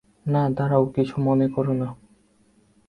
[0.25, 1.87] না, দাঁড়াও, কিছু মনে করো না।